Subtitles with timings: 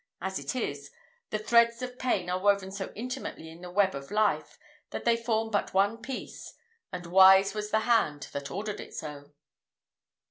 [0.19, 0.89] As it is,
[1.29, 4.57] the threads of pain are woven so intimately in the web of life,
[4.89, 6.55] that they form but one piece;
[6.91, 9.31] and wise was the hand that ordered it so."